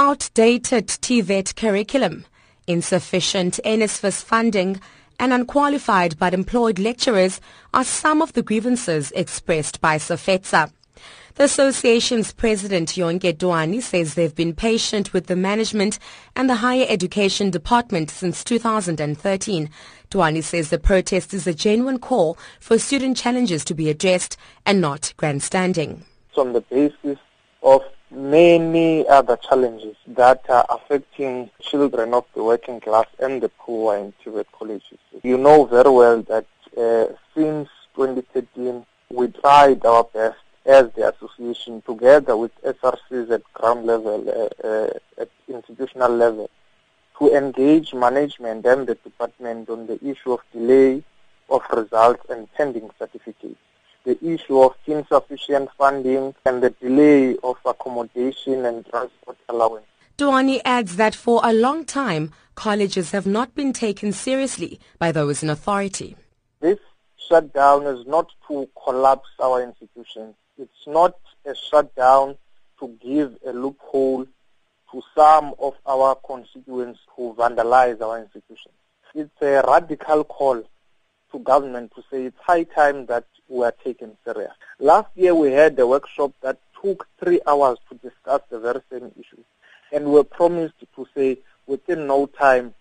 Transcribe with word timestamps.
Outdated 0.00 0.86
TVET 0.86 1.56
curriculum, 1.56 2.24
insufficient 2.68 3.58
NSFAS 3.64 4.22
funding, 4.22 4.80
and 5.18 5.32
unqualified 5.32 6.16
but 6.20 6.32
employed 6.32 6.78
lecturers 6.78 7.40
are 7.74 7.82
some 7.82 8.22
of 8.22 8.32
the 8.34 8.44
grievances 8.44 9.10
expressed 9.16 9.80
by 9.80 9.96
SAFETSA. 9.96 10.70
The 11.34 11.42
association's 11.42 12.32
president, 12.32 12.90
Yonke 12.90 13.36
Twani, 13.36 13.82
says 13.82 14.14
they've 14.14 14.32
been 14.32 14.54
patient 14.54 15.12
with 15.12 15.26
the 15.26 15.34
management 15.34 15.98
and 16.36 16.48
the 16.48 16.62
higher 16.62 16.86
education 16.88 17.50
department 17.50 18.08
since 18.08 18.44
2013. 18.44 19.68
Twani 20.12 20.44
says 20.44 20.70
the 20.70 20.78
protest 20.78 21.34
is 21.34 21.48
a 21.48 21.52
genuine 21.52 21.98
call 21.98 22.38
for 22.60 22.78
student 22.78 23.16
challenges 23.16 23.64
to 23.64 23.74
be 23.74 23.90
addressed 23.90 24.36
and 24.64 24.80
not 24.80 25.12
grandstanding. 25.16 26.04
On 26.36 26.52
the 26.52 26.60
basis 26.60 27.18
of 27.64 27.82
many 28.10 29.06
other 29.06 29.36
challenges 29.36 29.96
that 30.06 30.42
are 30.48 30.66
affecting 30.70 31.50
children 31.60 32.14
of 32.14 32.24
the 32.34 32.42
working 32.42 32.80
class 32.80 33.06
and 33.18 33.42
the 33.42 33.48
poor 33.48 33.96
in 33.96 34.12
TVET 34.24 34.46
colleges. 34.52 34.98
You 35.22 35.38
know 35.38 35.64
very 35.66 35.90
well 35.90 36.22
that 36.22 36.46
uh, 36.76 37.06
since 37.34 37.68
2013, 37.94 38.84
we 39.10 39.28
tried 39.28 39.84
our 39.84 40.04
best 40.04 40.38
as 40.66 40.90
the 40.92 41.12
association 41.12 41.82
together 41.82 42.36
with 42.36 42.52
SRCs 42.62 43.30
at 43.30 43.42
ground 43.54 43.86
level, 43.86 44.28
uh, 44.28 44.66
uh, 44.66 44.90
at 45.18 45.30
institutional 45.48 46.14
level, 46.14 46.50
to 47.18 47.34
engage 47.34 47.94
management 47.94 48.64
and 48.66 48.86
the 48.86 48.94
department 48.96 49.68
on 49.70 49.86
the 49.86 49.98
issue 50.04 50.32
of 50.32 50.40
delay 50.52 51.02
of 51.48 51.62
results 51.72 52.22
and 52.28 52.52
pending 52.52 52.90
certificates, 52.98 53.56
the 54.08 54.16
issue 54.24 54.58
of 54.66 54.72
insufficient 54.86 55.68
funding 55.78 56.34
and 56.46 56.62
the 56.62 56.70
delay 56.70 57.36
of 57.42 57.56
accommodation 57.64 58.64
and 58.64 58.86
transport 58.86 59.36
allowance. 59.48 59.86
Twani 60.16 60.60
adds 60.64 60.96
that 60.96 61.14
for 61.14 61.40
a 61.44 61.52
long 61.52 61.84
time, 61.84 62.32
colleges 62.54 63.12
have 63.12 63.26
not 63.26 63.54
been 63.54 63.72
taken 63.72 64.12
seriously 64.12 64.80
by 64.98 65.12
those 65.12 65.42
in 65.42 65.50
authority. 65.50 66.16
This 66.60 66.78
shutdown 67.28 67.86
is 67.86 68.06
not 68.06 68.28
to 68.48 68.68
collapse 68.84 69.28
our 69.40 69.62
institutions 69.62 70.34
it's 70.58 70.86
not 70.86 71.14
a 71.46 71.54
shutdown 71.54 72.36
to 72.80 72.88
give 73.00 73.36
a 73.46 73.52
loophole 73.52 74.26
to 74.90 75.02
some 75.14 75.54
of 75.58 75.74
our 75.86 76.16
constituents 76.16 76.98
who 77.14 77.34
vandalize 77.34 78.00
our 78.00 78.18
institutions. 78.18 78.74
It's 79.14 79.30
a 79.40 79.62
radical 79.66 80.24
call 80.24 80.64
to 81.32 81.38
government 81.40 81.92
to 81.94 82.02
say 82.10 82.24
it's 82.24 82.36
high 82.44 82.64
time 82.64 83.06
that 83.06 83.24
we 83.48 83.64
are 83.64 83.74
taken 83.84 84.16
serious. 84.24 84.52
Last 84.78 85.08
year 85.16 85.34
we 85.34 85.52
had 85.52 85.78
a 85.78 85.86
workshop 85.86 86.32
that 86.42 86.58
took 86.82 87.06
three 87.22 87.40
hours 87.46 87.78
to 87.88 87.96
discuss 87.96 88.42
the 88.50 88.58
very 88.58 88.80
same 88.90 89.10
issues. 89.18 89.44
And 89.92 90.06
we 90.06 90.12
were 90.12 90.24
promised 90.24 90.74
to 90.94 91.06
say 91.14 91.38
within 91.66 92.06
no 92.06 92.26
time 92.26 92.74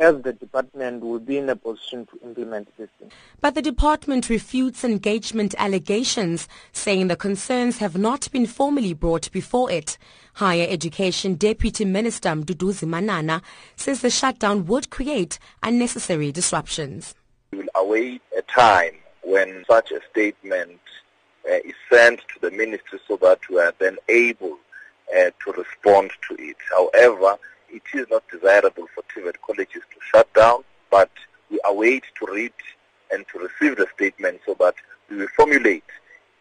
as 0.00 0.22
the 0.22 0.32
department 0.32 1.02
will 1.02 1.18
be 1.18 1.36
in 1.36 1.50
a 1.50 1.54
position 1.54 2.06
to 2.06 2.18
implement 2.26 2.66
this. 2.78 2.88
Thing. 2.98 3.10
But 3.40 3.54
the 3.54 3.62
department 3.62 4.30
refutes 4.30 4.82
engagement 4.82 5.54
allegations, 5.58 6.48
saying 6.72 7.08
the 7.08 7.16
concerns 7.16 7.78
have 7.78 7.98
not 7.98 8.30
been 8.32 8.46
formally 8.46 8.94
brought 8.94 9.30
before 9.30 9.70
it. 9.70 9.98
Higher 10.34 10.66
Education 10.70 11.34
Deputy 11.34 11.84
Minister 11.84 12.30
Mduduzi 12.30 12.88
Manana 12.88 13.42
says 13.76 14.00
the 14.00 14.08
shutdown 14.08 14.64
would 14.66 14.88
create 14.88 15.38
unnecessary 15.62 16.32
disruptions. 16.32 17.14
We 17.52 17.58
will 17.58 17.68
await 17.74 18.22
a 18.36 18.42
time 18.42 18.94
when 19.22 19.64
such 19.68 19.90
a 19.90 20.00
statement 20.10 20.80
uh, 21.48 21.54
is 21.64 21.74
sent 21.90 22.20
to 22.20 22.40
the 22.40 22.50
ministry 22.50 23.00
so 23.08 23.16
that 23.16 23.40
we 23.48 23.58
are 23.58 23.74
then 23.78 23.96
able 24.08 24.58
uh, 25.16 25.30
to 25.44 25.52
respond 25.56 26.12
to 26.28 26.36
it. 26.38 26.56
However, 26.70 27.36
it 27.68 27.82
is 27.94 28.06
not 28.10 28.22
desirable 28.28 28.86
for 28.94 29.02
TVET 29.14 29.36
colleges 29.44 29.82
to 29.92 30.00
shut 30.00 30.32
down, 30.34 30.62
but 30.90 31.10
we 31.50 31.60
await 31.64 32.04
to 32.18 32.32
read 32.32 32.52
and 33.12 33.24
to 33.32 33.38
receive 33.38 33.76
the 33.76 33.88
statement 33.94 34.40
so 34.46 34.56
that 34.60 34.74
we 35.08 35.16
will 35.16 35.28
formulate 35.36 35.84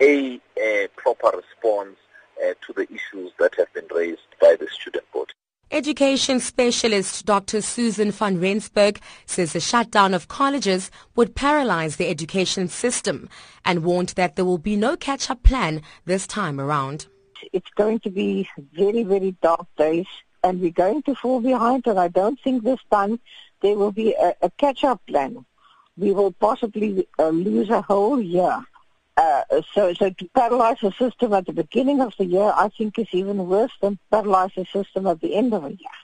a, 0.02 0.40
a 0.62 0.88
proper 0.96 1.38
response 1.38 1.98
uh, 2.44 2.53
to 2.66 2.74
the 2.74 2.88
issues 2.94 3.31
that 3.40 3.53
have 3.56 3.72
been 3.74 3.88
raised 3.94 4.22
by 4.40 4.56
the 4.59 4.68
student 4.68 5.06
board. 5.12 5.31
Education 5.79 6.41
specialist 6.41 7.25
Dr. 7.25 7.62
Susan 7.62 8.12
van 8.12 8.38
Rensburg 8.38 9.00
says 9.25 9.53
the 9.53 9.62
shutdown 9.62 10.13
of 10.13 10.28
colleges 10.28 10.91
would 11.16 11.35
paralyze 11.35 11.95
the 11.95 12.09
education 12.09 12.67
system 12.67 13.29
and 13.63 13.85
warned 13.85 14.09
that 14.18 14.35
there 14.35 14.44
will 14.44 14.57
be 14.57 14.75
no 14.75 14.97
catch-up 14.97 15.41
plan 15.41 15.81
this 16.03 16.28
time 16.28 16.59
around. 16.59 17.07
It's 17.53 17.69
going 17.78 18.01
to 18.01 18.09
be 18.09 18.50
very, 18.73 19.03
very 19.03 19.38
dark 19.41 19.68
days 19.78 20.07
and 20.44 20.59
we're 20.59 20.72
going 20.72 21.01
to 21.03 21.16
fall 21.16 21.39
behind, 21.39 21.88
and 21.88 21.97
I 21.97 22.09
don't 22.09 22.38
think 22.44 22.66
this 22.66 22.81
time 22.91 23.18
there 23.62 23.78
will 23.78 23.94
be 23.94 24.13
a, 24.16 24.34
a 24.41 24.50
catch-up 24.57 25.00
plan. 25.07 25.45
We 25.95 26.12
will 26.12 26.34
possibly 26.34 27.07
uh, 27.18 27.29
lose 27.29 27.69
a 27.69 27.81
whole 27.84 28.19
year. 28.19 28.66
Uh, 29.19 29.44
so, 29.74 29.94
so 29.96 30.09
to 30.12 30.30
paralyze 30.34 30.78
the 30.81 30.91
system 30.94 31.34
at 31.34 31.46
the 31.46 31.52
beginning 31.52 32.00
of 32.00 32.13
the 32.18 32.24
year, 32.24 32.53
I 32.56 32.69
think 32.69 32.97
is 32.97 33.09
even 33.12 33.50
worse 33.50 33.74
than 33.81 34.00
paralyze 34.09 34.52
the 34.56 34.63
system 34.63 35.07
at 35.07 35.19
the 35.19 35.35
end 35.35 35.53
of 35.53 35.63
the 35.63 35.72
year. 35.72 35.97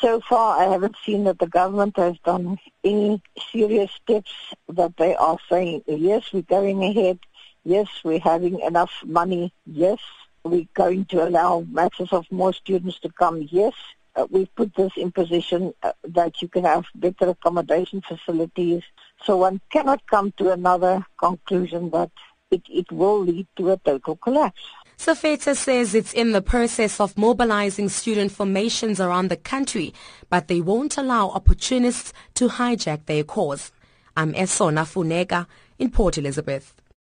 So 0.00 0.20
far, 0.20 0.60
I 0.60 0.70
haven't 0.70 0.94
seen 1.04 1.24
that 1.24 1.40
the 1.40 1.48
government 1.48 1.96
has 1.96 2.16
done 2.24 2.58
any 2.84 3.20
serious 3.50 3.90
steps 3.90 4.30
that 4.68 4.96
they 4.98 5.16
are 5.16 5.36
saying, 5.50 5.82
yes, 5.88 6.32
we're 6.32 6.42
going 6.42 6.84
ahead, 6.84 7.18
yes, 7.64 7.88
we're 8.04 8.20
having 8.20 8.60
enough 8.60 8.92
money, 9.04 9.52
yes, 9.66 9.98
we're 10.44 10.68
going 10.74 11.06
to 11.06 11.26
allow 11.26 11.66
masses 11.68 12.12
of 12.12 12.24
more 12.30 12.52
students 12.52 13.00
to 13.00 13.08
come. 13.08 13.48
Yes, 13.50 13.74
uh, 14.14 14.28
we've 14.30 14.54
put 14.54 14.76
this 14.76 14.92
in 14.96 15.10
position 15.10 15.74
uh, 15.82 15.92
that 16.04 16.40
you 16.40 16.46
can 16.46 16.62
have 16.62 16.84
better 16.94 17.30
accommodation 17.30 18.00
facilities. 18.00 18.84
So 19.24 19.38
one 19.38 19.60
cannot 19.70 20.06
come 20.06 20.32
to 20.38 20.52
another 20.52 21.04
conclusion 21.18 21.90
that 21.90 22.12
it, 22.50 22.62
it 22.68 22.90
will 22.90 23.20
lead 23.20 23.46
to 23.56 23.70
a 23.70 23.76
total 23.78 24.16
collapse. 24.16 24.60
SAFETSA 24.98 25.56
says 25.56 25.94
it's 25.94 26.12
in 26.12 26.32
the 26.32 26.42
process 26.42 27.00
of 27.00 27.16
mobilizing 27.16 27.88
student 27.88 28.32
formations 28.32 29.00
around 29.00 29.28
the 29.28 29.36
country, 29.36 29.94
but 30.28 30.48
they 30.48 30.60
won't 30.60 30.98
allow 30.98 31.30
opportunists 31.30 32.12
to 32.34 32.48
hijack 32.48 33.06
their 33.06 33.24
cause. 33.24 33.72
I'm 34.16 34.34
Esona 34.34 34.84
Funeka 34.84 35.46
in 35.78 35.90
Port 35.90 36.18
Elizabeth. 36.18 36.74